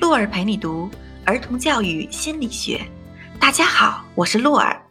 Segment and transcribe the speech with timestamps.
[0.00, 0.88] 洛儿陪你读
[1.26, 2.80] 儿童教育心理学。
[3.38, 4.82] 大家好，我是洛儿。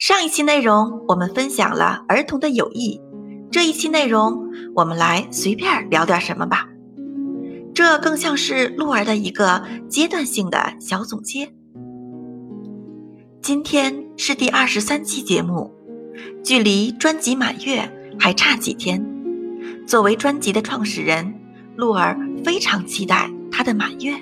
[0.00, 3.00] 上一期内容我们分享了儿童的友谊，
[3.48, 6.68] 这一期内容我们来随便聊点什么吧。
[7.72, 11.48] 这更像是洛儿的一个阶段性的小总结。
[13.40, 15.72] 今天是第二十三期节目，
[16.42, 19.00] 距离专辑满月还差几天。
[19.86, 21.32] 作为专辑的创始人，
[21.76, 24.12] 洛儿非常期待它的满月。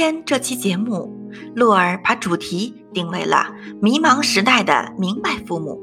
[0.00, 1.14] 今天这期节目，
[1.54, 5.78] 洛儿把主题定为了迷茫时代的明白父母。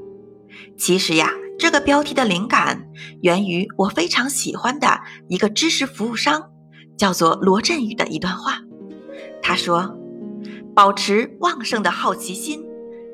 [0.76, 2.88] 其实呀，这个标题的灵感
[3.22, 6.50] 源于我非常喜欢的一个知识服务商，
[6.98, 8.58] 叫做罗振宇的一段话。
[9.40, 9.96] 他说
[10.74, 12.66] ：“保持旺盛的好奇心，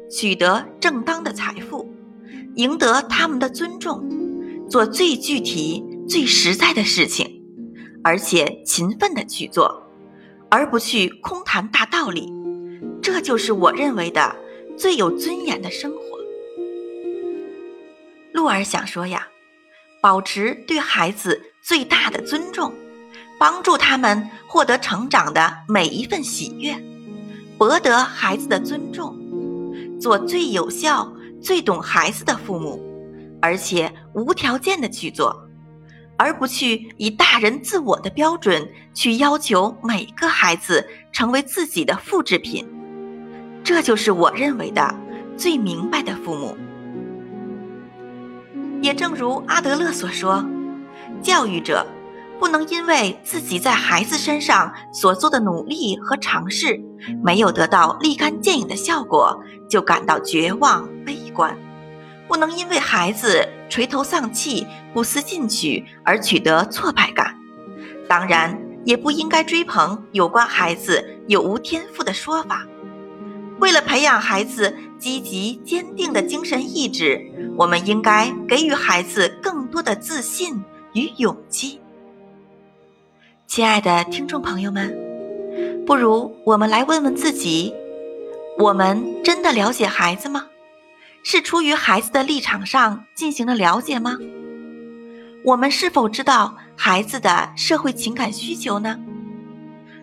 [0.10, 1.86] 取得正当的财富，
[2.56, 4.10] 赢得他们的尊重，
[4.70, 7.44] 做最具体、最实在的事情，
[8.06, 9.84] 而且勤奋的去做。”
[10.54, 12.32] 而不去空谈大道理，
[13.02, 14.36] 这就是我认为的
[14.78, 16.00] 最有尊严的生活。
[18.32, 19.28] 鹿儿想说呀，
[20.00, 22.72] 保持对孩子最大的尊重，
[23.40, 26.76] 帮助他们获得成长的每一份喜悦，
[27.58, 29.18] 博得孩子的尊重，
[30.00, 32.80] 做最有效、最懂孩子的父母，
[33.42, 35.50] 而且无条件的去做。
[36.24, 42.66] 而不去以大人自我的标准去要求每个孩子成为自己的复制品，
[43.62, 44.96] 这就是我认为的
[45.36, 46.56] 最明白的父母。
[48.82, 50.46] 也正如阿德勒所说，
[51.22, 51.86] 教育者
[52.40, 56.80] 不能因为自己在孩子身上所做的努力和尝试
[57.22, 59.38] 没有得到立竿见影的效果，
[59.70, 61.54] 就感到绝望悲观。
[62.28, 67.38] 不能因为孩子垂头丧气、不思进取而取得挫败感，
[68.08, 72.66] 当然也不应该追捧有关孩子有无天赋的说法。
[73.60, 77.22] 为了培养孩子积极坚定的精神意志，
[77.58, 80.64] 我们应该给予孩子更多的自信
[80.94, 81.80] 与勇气。
[83.48, 87.74] 亲爱的听众朋友们，不如我们来问问自己：
[88.58, 90.48] 我们真的了解孩子吗？
[91.24, 94.18] 是出于孩子的立场上进行了了解吗？
[95.46, 99.00] 我们是否知道孩子的社会情感需求呢？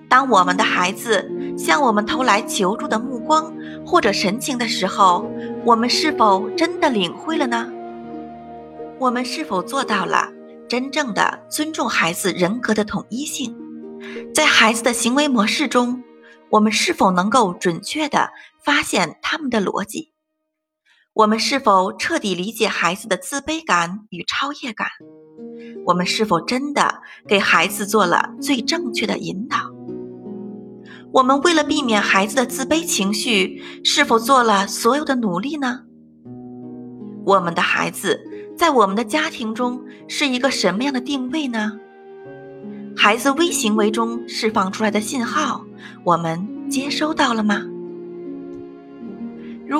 [0.09, 3.55] 当我们的孩子向我们投来求助的目光
[3.87, 5.31] 或者神情的时候，
[5.65, 7.71] 我们是否真的领会了呢？
[8.99, 10.29] 我们是否做到了
[10.69, 13.55] 真正的尊重孩子人格的统一性？
[14.35, 16.03] 在孩子的行为模式中，
[16.49, 18.31] 我们是否能够准确地
[18.65, 20.13] 发现他们的逻辑？
[21.21, 24.89] 我们是否彻底理解孩子的自卑感与超越感？
[25.85, 29.59] 我们是否真的给孩子做了最正确的引导？
[31.13, 35.81] 我们为了避免孩子的自卑情绪，是否做了所有的努力呢？
[37.27, 38.19] 我们的孩子
[38.57, 41.73] 在我们的家庭中是一个什么样的定位呢？
[42.97, 45.67] 孩子微行为中释放出来的信号，
[46.03, 47.67] 我们接收到了吗？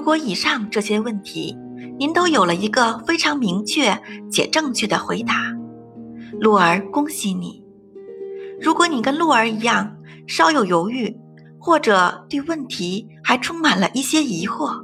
[0.01, 1.55] 如果以上这些问题
[1.99, 4.01] 您都有了一个非常明确
[4.33, 5.55] 且正确的回答，
[6.41, 7.63] 鹿儿恭喜你。
[8.63, 11.15] 如果你跟鹿儿一样稍有犹豫，
[11.59, 14.83] 或者对问题还充满了一些疑惑，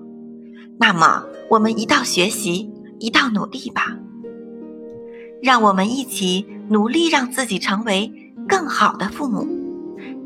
[0.79, 3.97] 那么我们一道学习，一道努力吧。
[5.41, 8.13] 让我们一起努力，让自己成为
[8.47, 9.49] 更好的父母。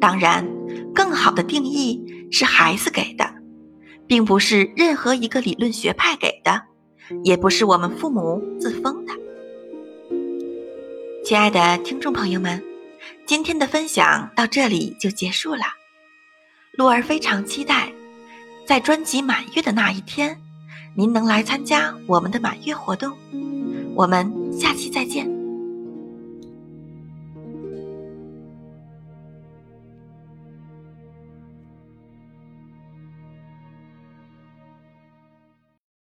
[0.01, 0.45] 当然，
[0.93, 3.40] 更好的定义是孩子给的。
[4.11, 6.61] 并不是任何一个理论学派给的，
[7.23, 9.13] 也不是我们父母自封的。
[11.25, 12.61] 亲爱的听众朋友们，
[13.25, 15.63] 今天的分享到这里就结束了。
[16.73, 17.93] 鹿儿非常期待，
[18.67, 20.37] 在专辑满月的那一天，
[20.97, 23.17] 您能来参加我们的满月活动。
[23.95, 25.40] 我们下期再见。